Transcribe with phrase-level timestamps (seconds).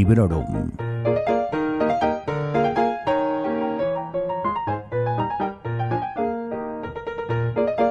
[0.00, 0.70] Librorum.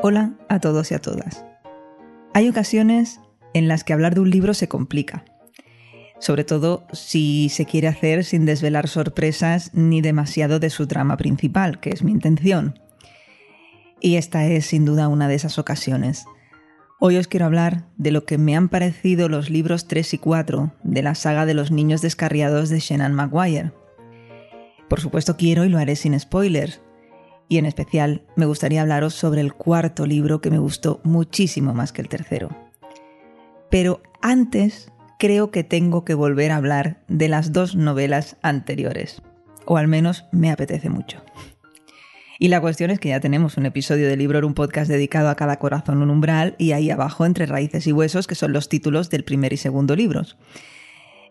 [0.02, 1.46] Hola a todos y a todas.
[2.34, 3.20] Hay ocasiones
[3.54, 5.24] en las que hablar de un libro se complica,
[6.18, 11.80] sobre todo si se quiere hacer sin desvelar sorpresas ni demasiado de su trama principal,
[11.80, 12.80] que es mi intención.
[14.02, 16.26] Y esta es sin duda una de esas ocasiones.
[17.02, 20.74] Hoy os quiero hablar de lo que me han parecido los libros 3 y 4
[20.84, 23.72] de la saga de los niños descarriados de Shannon Maguire.
[24.90, 26.82] Por supuesto quiero y lo haré sin spoilers,
[27.48, 31.94] y en especial me gustaría hablaros sobre el cuarto libro que me gustó muchísimo más
[31.94, 32.50] que el tercero.
[33.72, 39.22] Pero antes creo que tengo que volver a hablar de las dos novelas anteriores,
[39.66, 41.24] o al menos me apetece mucho.
[42.42, 45.36] Y la cuestión es que ya tenemos un episodio de Libro, un podcast dedicado a
[45.36, 49.10] cada corazón un umbral, y ahí abajo, entre raíces y huesos, que son los títulos
[49.10, 50.38] del primer y segundo libros.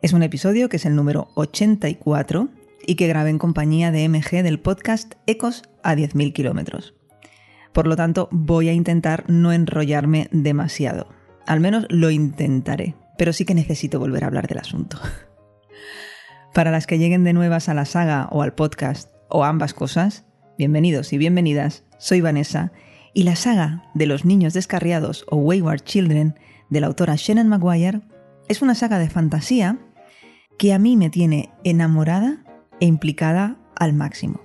[0.03, 2.51] Es un episodio que es el número 84
[2.87, 6.95] y que grabé en compañía de MG del podcast Ecos a 10.000 kilómetros.
[7.73, 11.09] Por lo tanto, voy a intentar no enrollarme demasiado.
[11.47, 15.01] Al menos lo intentaré, pero sí que necesito volver a hablar del asunto.
[16.53, 20.27] Para las que lleguen de nuevas a la saga o al podcast, o ambas cosas,
[20.59, 22.73] Bienvenidos y bienvenidas, soy Vanessa
[23.15, 26.35] y la saga de los niños descarriados o Wayward Children
[26.69, 28.01] de la autora Shannon Maguire
[28.49, 29.79] es una saga de fantasía
[30.59, 32.39] que a mí me tiene enamorada
[32.81, 34.41] e implicada al máximo.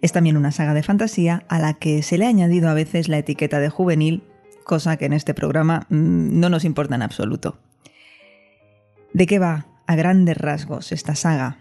[0.00, 3.08] Es también una saga de fantasía a la que se le ha añadido a veces
[3.08, 4.24] la etiqueta de juvenil,
[4.64, 7.60] cosa que en este programa mm, no nos importa en absoluto.
[9.12, 11.58] ¿De qué va a grandes rasgos esta saga?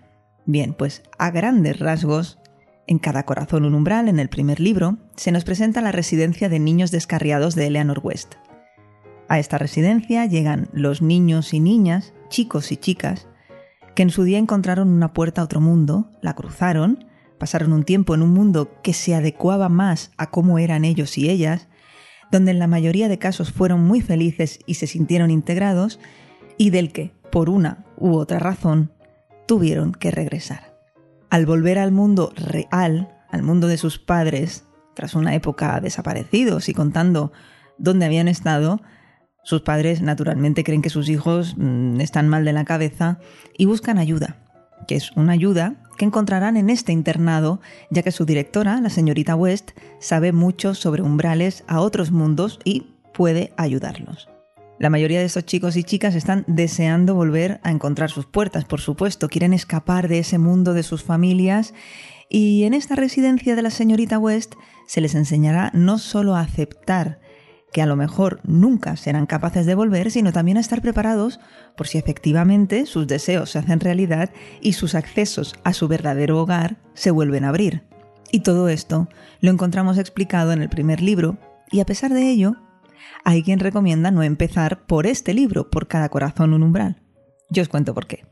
[0.48, 2.41] Bien, pues a grandes rasgos
[2.88, 6.60] en Cada corazón un umbral, en el primer libro, se nos presenta la residencia de
[6.60, 8.36] niños descarriados de Eleanor West.
[9.30, 13.28] A esta residencia llegan los niños y niñas, chicos y chicas,
[13.96, 17.06] que en su día encontraron una puerta a otro mundo, la cruzaron,
[17.38, 21.30] pasaron un tiempo en un mundo que se adecuaba más a cómo eran ellos y
[21.30, 21.70] ellas,
[22.32, 26.00] donde en la mayoría de casos fueron muy felices y se sintieron integrados,
[26.58, 28.92] y del que, por una u otra razón,
[29.48, 30.71] tuvieron que regresar
[31.32, 36.74] al volver al mundo real, al mundo de sus padres, tras una época desaparecidos y
[36.74, 37.32] contando
[37.78, 38.82] dónde habían estado,
[39.42, 43.18] sus padres naturalmente creen que sus hijos mm, están mal de la cabeza
[43.58, 44.36] y buscan ayuda,
[44.88, 49.34] que es una ayuda que encontrarán en este internado, ya que su directora, la señorita
[49.36, 54.31] West, sabe mucho sobre umbrales a otros mundos y puede ayudarlos.
[54.82, 58.82] La mayoría de estos chicos y chicas están deseando volver a encontrar sus puertas, por
[58.82, 61.76] supuesto, quieren escapar de ese mundo de sus familias
[62.30, 64.56] y en esta residencia de la señorita West
[64.88, 67.20] se les enseñará no solo a aceptar
[67.72, 71.40] que a lo mejor nunca serán capaces de volver, sino también a estar preparados
[71.78, 74.32] por si efectivamente sus deseos se hacen realidad
[74.62, 77.84] y sus accesos a su verdadero hogar se vuelven a abrir.
[78.32, 79.10] Y todo esto
[79.42, 81.38] lo encontramos explicado en el primer libro,
[81.70, 82.56] y a pesar de ello,
[83.24, 87.02] hay quien recomienda no empezar por este libro, por cada corazón un umbral.
[87.50, 88.26] Yo os cuento por qué.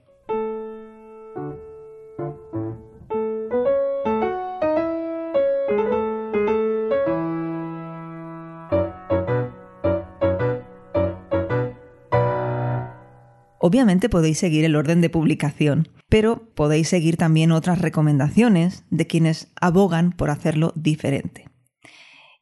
[13.61, 19.51] Obviamente podéis seguir el orden de publicación, pero podéis seguir también otras recomendaciones de quienes
[19.59, 21.48] abogan por hacerlo diferente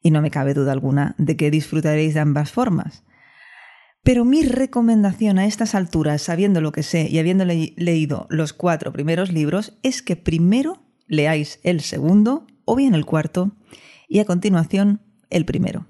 [0.02, 3.04] y no me cabe duda alguna de que disfrutaréis de ambas formas.
[4.02, 8.92] Pero mi recomendación a estas alturas, sabiendo lo que sé y habiendo leído los cuatro
[8.92, 13.56] primeros libros, es que primero leáis el segundo o bien el cuarto
[14.08, 15.86] y a continuación el primero.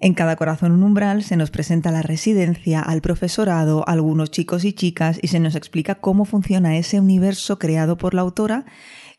[0.00, 4.72] En cada corazón un umbral se nos presenta la residencia, al profesorado, algunos chicos y
[4.72, 8.64] chicas y se nos explica cómo funciona ese universo creado por la autora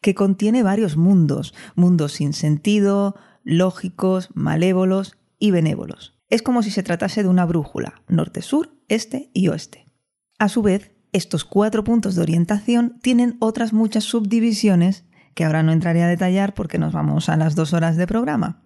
[0.02, 3.16] que contiene varios mundos, mundos sin sentido,
[3.50, 6.16] lógicos, malévolos y benévolos.
[6.30, 9.86] Es como si se tratase de una brújula, norte-sur, este y oeste.
[10.38, 15.72] A su vez, estos cuatro puntos de orientación tienen otras muchas subdivisiones que ahora no
[15.72, 18.64] entraré a detallar porque nos vamos a las dos horas de programa.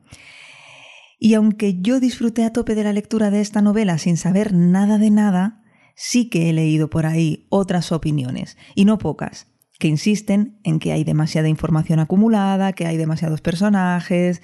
[1.18, 4.98] Y aunque yo disfruté a tope de la lectura de esta novela sin saber nada
[4.98, 5.64] de nada,
[5.96, 9.48] sí que he leído por ahí otras opiniones, y no pocas,
[9.80, 14.42] que insisten en que hay demasiada información acumulada, que hay demasiados personajes,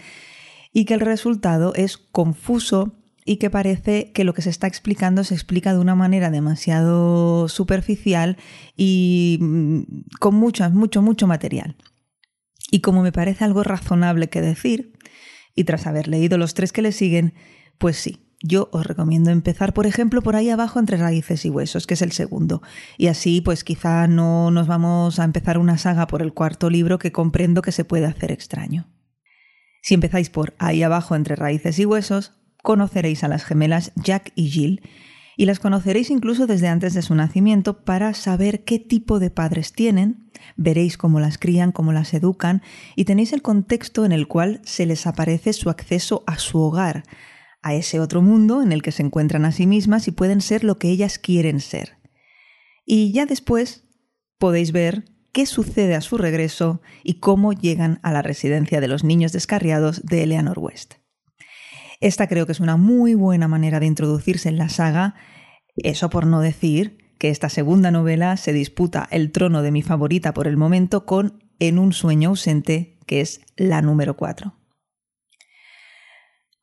[0.74, 2.94] y que el resultado es confuso
[3.26, 7.48] y que parece que lo que se está explicando se explica de una manera demasiado
[7.48, 8.38] superficial
[8.76, 9.82] y mm,
[10.20, 11.76] con mucho, mucho, mucho material.
[12.72, 14.94] Y como me parece algo razonable que decir,
[15.56, 17.34] y tras haber leído los tres que le siguen,
[17.78, 21.88] pues sí, yo os recomiendo empezar, por ejemplo, por ahí abajo entre raíces y huesos,
[21.88, 22.62] que es el segundo.
[22.98, 27.00] Y así, pues quizá no nos vamos a empezar una saga por el cuarto libro
[27.00, 28.88] que comprendo que se puede hacer extraño.
[29.82, 32.34] Si empezáis por ahí abajo entre raíces y huesos,
[32.64, 34.82] conoceréis a las gemelas Jack y Jill,
[35.36, 39.72] y las conoceréis incluso desde antes de su nacimiento para saber qué tipo de padres
[39.72, 42.62] tienen, veréis cómo las crían, cómo las educan,
[42.96, 47.04] y tenéis el contexto en el cual se les aparece su acceso a su hogar,
[47.62, 50.64] a ese otro mundo en el que se encuentran a sí mismas y pueden ser
[50.64, 51.98] lo que ellas quieren ser.
[52.86, 53.84] Y ya después
[54.38, 59.04] podéis ver qué sucede a su regreso y cómo llegan a la residencia de los
[59.04, 60.96] niños descarriados de Eleanor West.
[62.00, 65.16] Esta creo que es una muy buena manera de introducirse en la saga,
[65.76, 70.34] eso por no decir que esta segunda novela se disputa el trono de mi favorita
[70.34, 74.59] por el momento con En un sueño ausente, que es la número 4.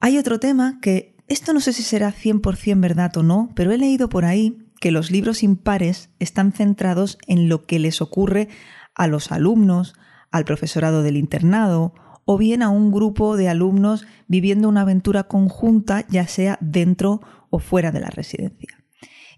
[0.06, 3.76] Hay otro tema que esto no sé si será 100% verdad o no, pero he
[3.76, 8.48] leído por ahí que los libros impares están centrados en lo que les ocurre
[8.94, 9.96] a los alumnos,
[10.30, 11.92] al profesorado del internado
[12.24, 17.20] o bien a un grupo de alumnos viviendo una aventura conjunta, ya sea dentro
[17.50, 18.84] o fuera de la residencia.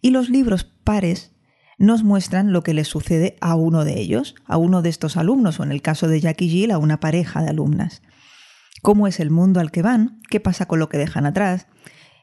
[0.03, 1.32] Y los libros pares
[1.79, 5.61] nos muestran lo que les sucede a uno de ellos, a uno de estos alumnos,
[5.61, 8.03] o en el caso de Jackie Gill, a una pareja de alumnas
[8.82, 11.66] cómo es el mundo al que van, qué pasa con lo que dejan atrás,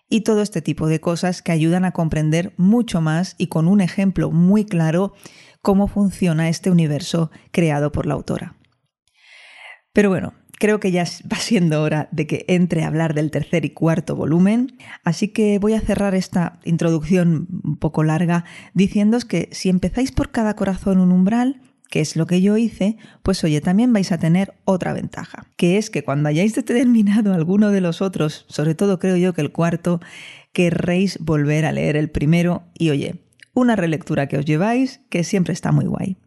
[0.10, 3.82] y todo este tipo de cosas que ayudan a comprender mucho más y con un
[3.82, 5.14] ejemplo muy claro
[5.62, 8.56] cómo funciona este universo creado por la autora.
[9.94, 13.66] Pero bueno, creo que ya va siendo hora de que entre a hablar del tercer
[13.66, 19.50] y cuarto volumen, así que voy a cerrar esta introducción un poco larga diciéndoos que
[19.52, 23.62] si empezáis por cada corazón un umbral, que es lo que yo hice, pues oye,
[23.62, 28.02] también vais a tener otra ventaja, que es que cuando hayáis determinado alguno de los
[28.02, 30.00] otros, sobre todo creo yo que el cuarto,
[30.54, 35.54] querréis volver a leer el primero y oye, una relectura que os lleváis que siempre
[35.54, 36.18] está muy guay.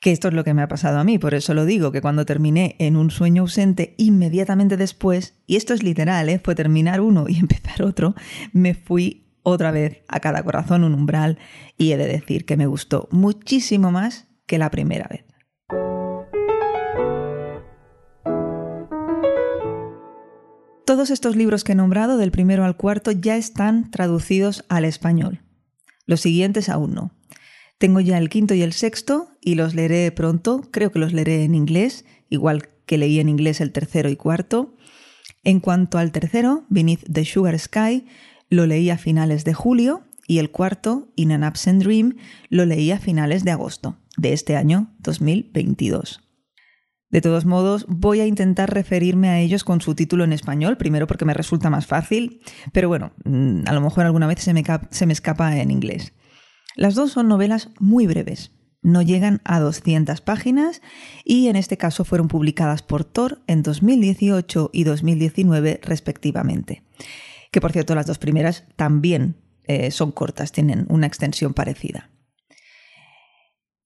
[0.00, 2.02] Que esto es lo que me ha pasado a mí, por eso lo digo, que
[2.02, 6.40] cuando terminé en un sueño ausente, inmediatamente después, y esto es literal, ¿eh?
[6.42, 8.14] fue terminar uno y empezar otro,
[8.52, 11.38] me fui otra vez a cada corazón un umbral
[11.78, 15.24] y he de decir que me gustó muchísimo más que la primera vez.
[20.86, 25.42] Todos estos libros que he nombrado, del primero al cuarto, ya están traducidos al español.
[26.06, 27.12] Los siguientes aún no.
[27.78, 31.42] Tengo ya el quinto y el sexto y los leeré pronto, creo que los leeré
[31.42, 34.76] en inglés, igual que leí en inglés el tercero y cuarto.
[35.42, 38.06] En cuanto al tercero, Beneath the Sugar Sky,
[38.48, 42.16] lo leí a finales de julio y el cuarto, In an Absent Dream,
[42.48, 46.22] lo leí a finales de agosto de este año 2022.
[47.08, 51.06] De todos modos, voy a intentar referirme a ellos con su título en español, primero
[51.06, 52.40] porque me resulta más fácil,
[52.72, 56.12] pero bueno, mm, a lo mejor alguna vez se me, se me escapa en inglés.
[56.74, 58.50] Las dos son novelas muy breves,
[58.82, 60.82] no llegan a 200 páginas
[61.24, 66.84] y en este caso fueron publicadas por Thor en 2018 y 2019 respectivamente.
[67.50, 72.10] Que por cierto las dos primeras también eh, son cortas, tienen una extensión parecida.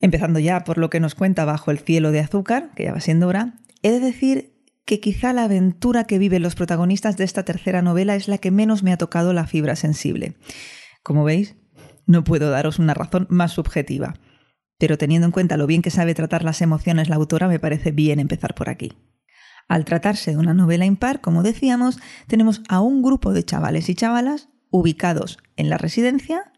[0.01, 3.01] Empezando ya por lo que nos cuenta Bajo el cielo de azúcar, que ya va
[3.01, 4.55] siendo hora, he de decir
[4.87, 8.51] que quizá la aventura que viven los protagonistas de esta tercera novela es la que
[8.51, 10.37] menos me ha tocado la fibra sensible.
[11.03, 11.55] Como veis,
[12.07, 14.15] no puedo daros una razón más subjetiva,
[14.79, 17.93] pero teniendo en cuenta lo bien que sabe tratar las emociones la autora, me parece
[17.93, 18.95] bien empezar por aquí.
[19.69, 23.95] Al tratarse de una novela impar, como decíamos, tenemos a un grupo de chavales y
[23.95, 26.53] chavalas ubicados en la residencia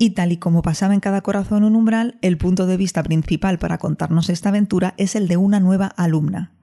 [0.00, 3.58] y tal y como pasaba en cada corazón un umbral, el punto de vista principal
[3.58, 6.54] para contarnos esta aventura es el de una nueva alumna.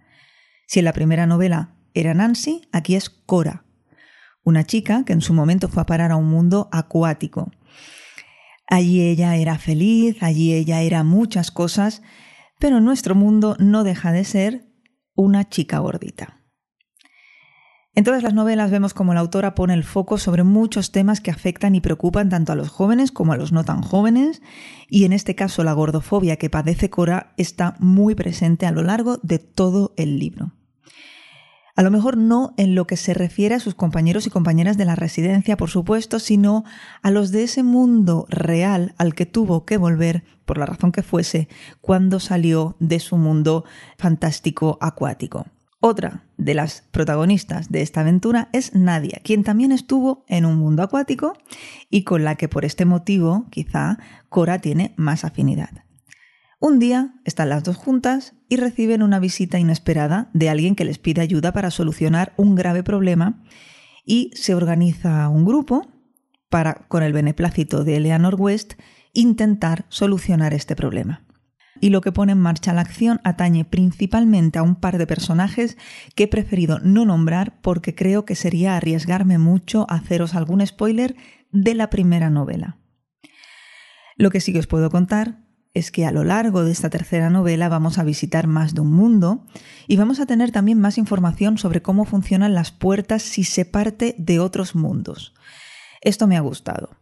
[0.65, 3.63] Si en la primera novela era Nancy, aquí es Cora,
[4.43, 7.51] una chica que en su momento fue a parar a un mundo acuático.
[8.67, 12.01] Allí ella era feliz, allí ella era muchas cosas,
[12.57, 14.65] pero nuestro mundo no deja de ser
[15.13, 16.41] una chica gordita.
[17.97, 21.31] En todas las novelas vemos como la autora pone el foco sobre muchos temas que
[21.31, 24.43] afectan y preocupan tanto a los jóvenes como a los no tan jóvenes,
[24.87, 29.17] y en este caso la gordofobia que padece Cora está muy presente a lo largo
[29.23, 30.51] de todo el libro.
[31.75, 34.85] A lo mejor no en lo que se refiere a sus compañeros y compañeras de
[34.85, 36.65] la residencia, por supuesto, sino
[37.01, 41.01] a los de ese mundo real al que tuvo que volver, por la razón que
[41.01, 41.47] fuese,
[41.81, 43.65] cuando salió de su mundo
[43.97, 45.47] fantástico acuático.
[45.79, 50.81] Otra de las protagonistas de esta aventura es Nadia, quien también estuvo en un mundo
[50.81, 51.33] acuático
[51.89, 55.83] y con la que por este motivo quizá Cora tiene más afinidad.
[56.59, 60.97] Un día están las dos juntas y reciben una visita inesperada de alguien que les
[60.97, 63.43] pide ayuda para solucionar un grave problema
[64.03, 65.87] y se organiza un grupo
[66.49, 68.73] para, con el beneplácito de Eleanor West,
[69.13, 71.27] intentar solucionar este problema.
[71.79, 75.77] Y lo que pone en marcha la acción atañe principalmente a un par de personajes
[76.15, 81.15] que he preferido no nombrar porque creo que sería arriesgarme mucho a haceros algún spoiler
[81.51, 82.77] de la primera novela.
[84.15, 87.29] Lo que sí que os puedo contar es que a lo largo de esta tercera
[87.29, 89.45] novela vamos a visitar más de un mundo
[89.87, 94.15] y vamos a tener también más información sobre cómo funcionan las puertas si se parte
[94.17, 95.35] de otros mundos.
[96.01, 96.97] Esto me ha gustado.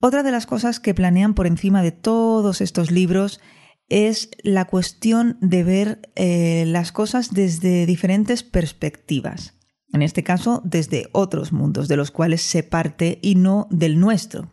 [0.00, 3.40] Otra de las cosas que planean por encima de todos estos libros
[3.88, 9.54] es la cuestión de ver eh, las cosas desde diferentes perspectivas.
[9.92, 14.50] En este caso, desde otros mundos de los cuales se parte y no del nuestro,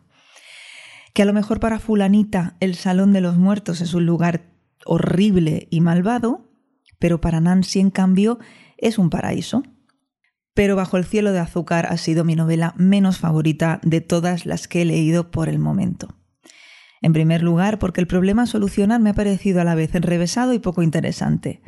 [1.13, 4.43] que a lo mejor para fulanita el Salón de los Muertos es un lugar
[4.85, 6.47] horrible y malvado,
[6.99, 8.39] pero para Nancy, en cambio,
[8.77, 9.63] es un paraíso.
[10.53, 14.67] Pero Bajo el cielo de azúcar ha sido mi novela menos favorita de todas las
[14.67, 16.20] que he leído por el momento.
[17.01, 20.53] En primer lugar, porque el problema a solucionar me ha parecido a la vez enrevesado
[20.53, 21.61] y poco interesante.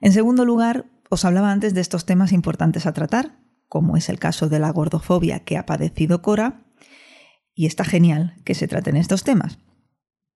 [0.00, 3.38] En segundo lugar, os hablaba antes de estos temas importantes a tratar,
[3.68, 6.64] como es el caso de la gordofobia que ha padecido Cora,
[7.54, 9.58] y está genial que se traten estos temas.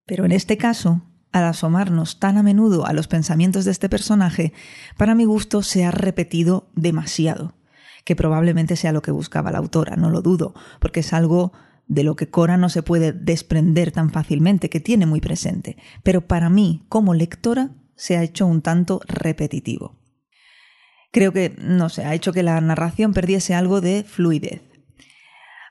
[0.06, 1.02] Pero en este caso,
[1.32, 4.52] al asomarnos tan a menudo a los pensamientos de este personaje,
[4.96, 7.54] para mi gusto se ha repetido demasiado,
[8.04, 11.52] que probablemente sea lo que buscaba la autora, no lo dudo, porque es algo
[11.88, 16.26] de lo que Cora no se puede desprender tan fácilmente, que tiene muy presente, pero
[16.26, 19.98] para mí, como lectora, se ha hecho un tanto repetitivo.
[21.10, 24.62] Creo que, no sé, ha hecho que la narración perdiese algo de fluidez.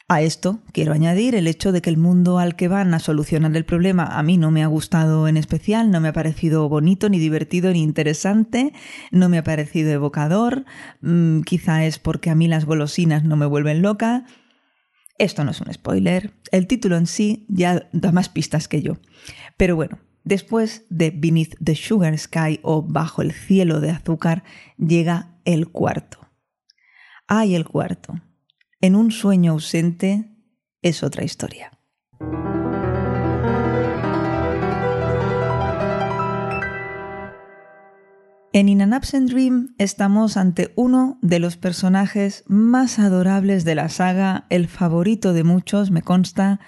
[0.10, 3.56] A esto quiero añadir el hecho de que el mundo al que van a solucionar
[3.58, 7.10] el problema a mí no me ha gustado en especial, no me ha parecido bonito,
[7.10, 8.72] ni divertido, ni interesante,
[9.12, 10.64] no me ha parecido evocador,
[11.02, 14.26] mm, quizá es porque a mí las golosinas no me vuelven loca.
[15.18, 18.98] Esto no es un spoiler, el título en sí ya da más pistas que yo.
[19.58, 24.44] Pero bueno, después de Beneath the Sugar Sky o Bajo el cielo de azúcar
[24.78, 26.20] llega el cuarto.
[27.28, 28.22] Hay el cuarto
[28.80, 30.36] en un sueño ausente
[30.82, 31.72] es otra historia.
[38.58, 43.88] En In an Absent Dream estamos ante uno de los personajes más adorables de la
[43.88, 46.60] saga, el favorito de muchos, me consta,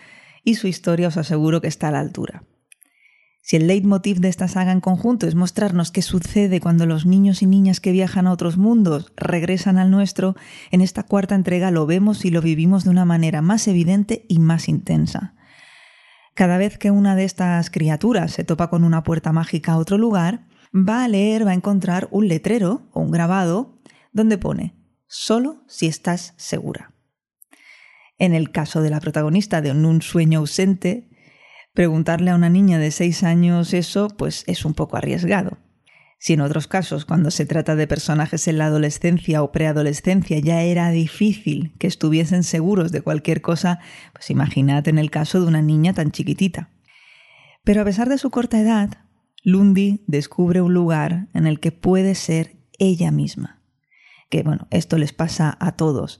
[0.44, 2.44] y su historia os aseguro que está a la altura.
[3.42, 7.42] Si el leitmotiv de esta saga en conjunto es mostrarnos qué sucede cuando los niños
[7.42, 10.36] y niñas que viajan a otros mundos regresan al nuestro,
[10.70, 14.38] en esta cuarta entrega lo vemos y lo vivimos de una manera más evidente y
[14.38, 15.34] más intensa.
[16.36, 19.98] Cada vez que una de estas criaturas se topa con una puerta mágica a otro
[19.98, 23.80] lugar, va a leer, va a encontrar un letrero o un grabado
[24.12, 24.76] donde pone
[25.08, 26.94] solo si estás segura.
[28.18, 31.10] En el caso de la protagonista de Un sueño ausente,
[31.74, 35.60] Preguntarle a una niña de seis años eso, pues es un poco arriesgado.
[36.18, 40.62] Si en otros casos, cuando se trata de personajes en la adolescencia o preadolescencia, ya
[40.62, 43.80] era difícil que estuviesen seguros de cualquier cosa,
[44.12, 46.70] pues imaginad en el caso de una niña tan chiquitita.
[47.64, 48.98] Pero a pesar de su corta edad,
[49.44, 53.62] Lundy descubre un lugar en el que puede ser ella misma.
[54.30, 56.20] Que bueno, esto les pasa a todos.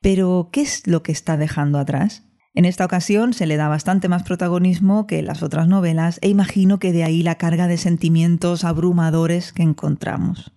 [0.00, 2.24] Pero, ¿qué es lo que está dejando atrás?
[2.54, 6.28] En esta ocasión se le da bastante más protagonismo que en las otras novelas e
[6.28, 10.52] imagino que de ahí la carga de sentimientos abrumadores que encontramos.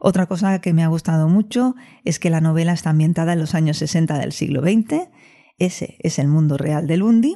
[0.00, 3.54] Otra cosa que me ha gustado mucho es que la novela está ambientada en los
[3.54, 5.08] años 60 del siglo XX.
[5.58, 7.34] Ese es el mundo real de Lundi,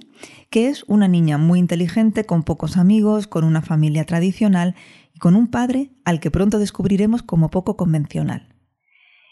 [0.51, 4.75] que es una niña muy inteligente, con pocos amigos, con una familia tradicional
[5.15, 8.55] y con un padre al que pronto descubriremos como poco convencional.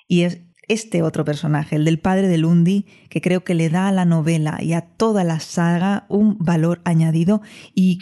[0.07, 3.89] Y es este otro personaje, el del padre de Lundi, que creo que le da
[3.89, 7.43] a la novela y a toda la saga un valor añadido
[7.75, 7.99] y,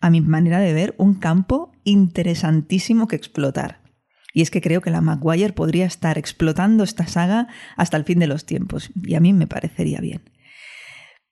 [0.00, 3.81] a mi manera de ver, un campo interesantísimo que explotar.
[4.32, 8.18] Y es que creo que la Maguire podría estar explotando esta saga hasta el fin
[8.18, 10.22] de los tiempos, y a mí me parecería bien.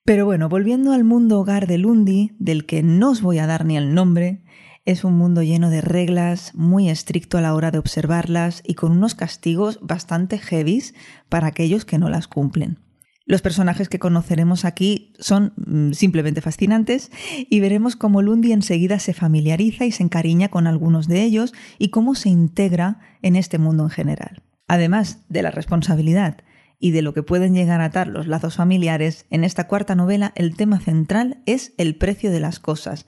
[0.03, 3.65] Pero bueno, volviendo al mundo hogar de Lundi, del que no os voy a dar
[3.65, 4.43] ni el nombre,
[4.83, 8.91] es un mundo lleno de reglas, muy estricto a la hora de observarlas y con
[8.91, 10.95] unos castigos bastante heavies
[11.29, 12.79] para aquellos que no las cumplen.
[13.25, 17.11] Los personajes que conoceremos aquí son mm, simplemente fascinantes
[17.49, 21.89] y veremos cómo Lundi enseguida se familiariza y se encariña con algunos de ellos y
[21.89, 24.43] cómo se integra en este mundo en general.
[24.67, 26.37] Además de la responsabilidad
[26.79, 30.31] y de lo que pueden llegar a atar los lazos familiares, en esta cuarta novela
[30.35, 33.05] el tema central es el precio de las cosas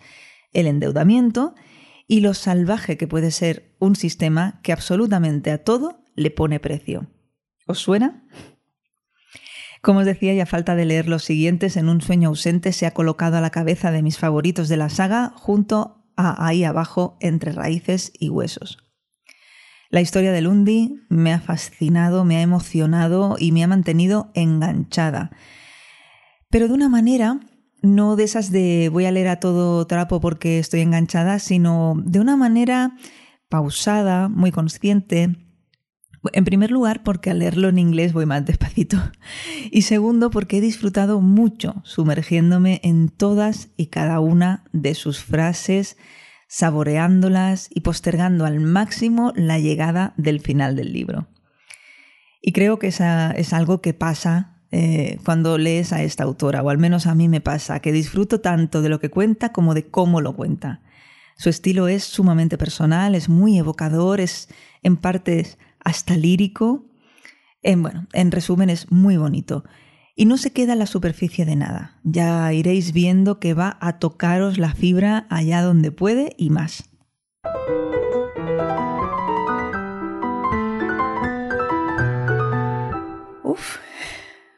[0.54, 1.56] el endeudamiento
[2.08, 7.08] y lo salvaje que puede ser un sistema que absolutamente a todo le pone precio.
[7.66, 8.24] ¿Os suena?
[9.84, 12.86] Como os decía, y a falta de leer los siguientes, en un sueño ausente se
[12.86, 17.18] ha colocado a la cabeza de mis favoritos de la saga junto a ahí abajo
[17.20, 18.78] entre raíces y huesos.
[19.90, 25.32] La historia de Lundi me ha fascinado, me ha emocionado y me ha mantenido enganchada.
[26.50, 27.42] Pero de una manera,
[27.82, 32.22] no de esas de voy a leer a todo trapo porque estoy enganchada, sino de
[32.22, 32.96] una manera
[33.50, 35.43] pausada, muy consciente,
[36.32, 38.98] en primer lugar, porque al leerlo en inglés voy más despacito.
[39.72, 45.98] Y segundo, porque he disfrutado mucho sumergiéndome en todas y cada una de sus frases,
[46.48, 51.28] saboreándolas y postergando al máximo la llegada del final del libro.
[52.42, 56.70] Y creo que esa es algo que pasa eh, cuando lees a esta autora, o
[56.70, 59.88] al menos a mí me pasa, que disfruto tanto de lo que cuenta como de
[59.88, 60.82] cómo lo cuenta.
[61.38, 64.50] Su estilo es sumamente personal, es muy evocador, es
[64.82, 66.86] en partes hasta lírico.
[67.62, 69.64] En, bueno, en resumen es muy bonito.
[70.16, 72.00] Y no se queda en la superficie de nada.
[72.04, 76.90] Ya iréis viendo que va a tocaros la fibra allá donde puede y más.
[83.44, 83.78] Uf.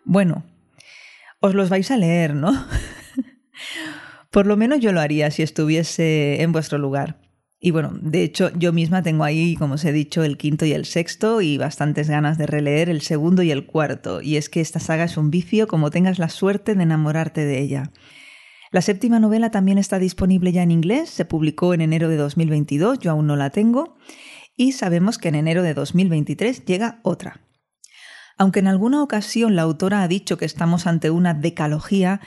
[0.03, 0.43] Bueno,
[1.39, 2.51] os los vais a leer, ¿no?
[4.31, 7.24] Por lo menos yo lo haría si estuviese en vuestro lugar.
[7.59, 10.73] Y bueno, de hecho yo misma tengo ahí, como os he dicho, el quinto y
[10.73, 14.21] el sexto y bastantes ganas de releer el segundo y el cuarto.
[14.21, 17.61] Y es que esta saga es un vicio como tengas la suerte de enamorarte de
[17.61, 17.91] ella.
[18.71, 22.99] La séptima novela también está disponible ya en inglés, se publicó en enero de 2022,
[22.99, 23.95] yo aún no la tengo,
[24.57, 27.41] y sabemos que en enero de 2023 llega otra.
[28.37, 32.19] Aunque en alguna ocasión la autora ha dicho que estamos ante una decalogía,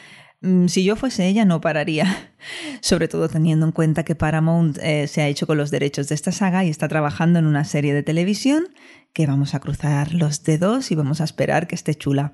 [0.67, 2.33] si yo fuese ella no pararía,
[2.81, 6.15] sobre todo teniendo en cuenta que Paramount eh, se ha hecho con los derechos de
[6.15, 8.69] esta saga y está trabajando en una serie de televisión
[9.13, 12.33] que vamos a cruzar los dedos y vamos a esperar que esté chula.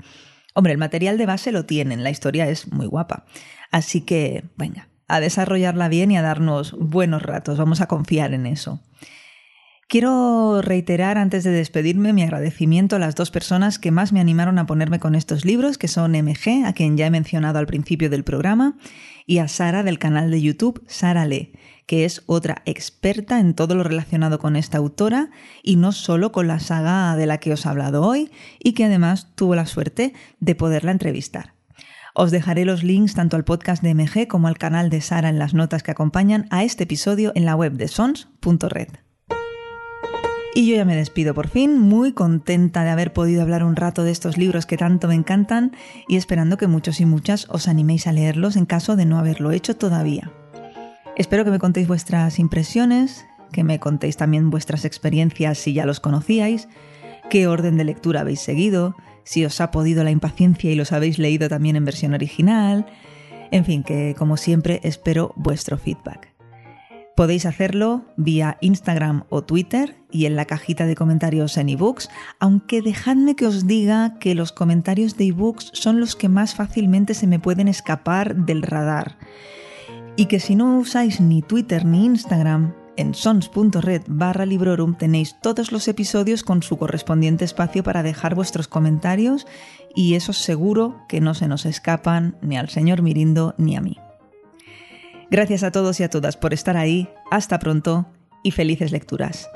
[0.54, 3.24] Hombre, el material de base lo tienen, la historia es muy guapa.
[3.70, 8.46] Así que, venga, a desarrollarla bien y a darnos buenos ratos, vamos a confiar en
[8.46, 8.80] eso.
[9.88, 14.58] Quiero reiterar antes de despedirme mi agradecimiento a las dos personas que más me animaron
[14.58, 18.08] a ponerme con estos libros, que son MG, a quien ya he mencionado al principio
[18.08, 18.78] del programa,
[19.26, 21.52] y a Sara del canal de YouTube Sara Le,
[21.86, 25.30] que es otra experta en todo lo relacionado con esta autora
[25.62, 28.84] y no solo con la saga de la que os he hablado hoy y que
[28.84, 31.54] además tuvo la suerte de poderla entrevistar.
[32.14, 35.38] Os dejaré los links tanto al podcast de MG como al canal de Sara en
[35.38, 39.03] las notas que acompañan a este episodio en la web de sons.red.
[40.56, 44.04] Y yo ya me despido por fin, muy contenta de haber podido hablar un rato
[44.04, 45.72] de estos libros que tanto me encantan
[46.06, 49.50] y esperando que muchos y muchas os animéis a leerlos en caso de no haberlo
[49.50, 50.30] hecho todavía.
[51.16, 55.98] Espero que me contéis vuestras impresiones, que me contéis también vuestras experiencias si ya los
[55.98, 56.68] conocíais,
[57.30, 61.18] qué orden de lectura habéis seguido, si os ha podido la impaciencia y los habéis
[61.18, 62.86] leído también en versión original,
[63.50, 66.33] en fin, que como siempre espero vuestro feedback.
[67.16, 72.08] Podéis hacerlo vía Instagram o Twitter y en la cajita de comentarios en ebooks,
[72.40, 77.14] aunque dejadme que os diga que los comentarios de ebooks son los que más fácilmente
[77.14, 79.16] se me pueden escapar del radar.
[80.16, 85.72] Y que si no usáis ni Twitter ni Instagram, en sons.red barra librorum tenéis todos
[85.72, 89.46] los episodios con su correspondiente espacio para dejar vuestros comentarios
[89.94, 93.98] y eso seguro que no se nos escapan ni al señor Mirindo ni a mí.
[95.34, 97.08] Gracias a todos y a todas por estar ahí.
[97.28, 98.06] Hasta pronto
[98.44, 99.50] y felices lecturas.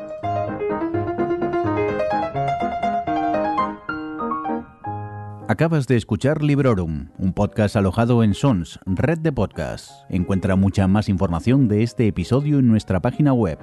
[5.47, 9.95] Acabas de escuchar Librorum, un podcast alojado en Sons, red de podcasts.
[10.09, 13.61] Encuentra mucha más información de este episodio en nuestra página web,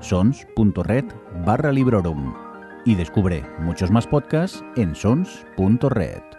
[0.00, 1.04] sons.red
[1.44, 2.32] barra Librorum.
[2.86, 6.37] Y descubre muchos más podcasts en sons.red.